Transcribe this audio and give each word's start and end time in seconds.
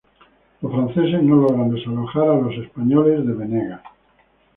Los 0.63 0.71
franceses 0.71 1.21
no 1.21 1.35
logran 1.35 1.69
desalojar 1.69 2.23
a 2.27 2.41
los 2.41 2.55
españoles 2.55 3.23
de 3.23 3.33
Venegas. 3.33 3.81